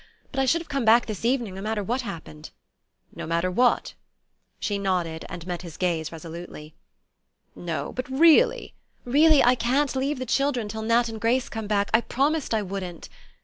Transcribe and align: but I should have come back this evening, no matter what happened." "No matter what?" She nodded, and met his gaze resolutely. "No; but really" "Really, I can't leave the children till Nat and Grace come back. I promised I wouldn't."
but 0.31 0.39
I 0.39 0.45
should 0.45 0.61
have 0.61 0.67
come 0.67 0.83
back 0.83 1.05
this 1.05 1.23
evening, 1.23 1.53
no 1.53 1.61
matter 1.61 1.83
what 1.83 2.01
happened." 2.01 2.49
"No 3.15 3.27
matter 3.27 3.51
what?" 3.51 3.93
She 4.59 4.79
nodded, 4.79 5.25
and 5.29 5.45
met 5.45 5.61
his 5.61 5.77
gaze 5.77 6.11
resolutely. 6.11 6.73
"No; 7.55 7.93
but 7.93 8.09
really" 8.09 8.73
"Really, 9.15 9.43
I 9.43 9.53
can't 9.53 9.95
leave 9.95 10.17
the 10.17 10.25
children 10.25 10.67
till 10.67 10.81
Nat 10.81 11.07
and 11.07 11.21
Grace 11.21 11.49
come 11.49 11.67
back. 11.67 11.91
I 11.93 12.01
promised 12.01 12.51
I 12.51 12.63
wouldn't." 12.63 13.09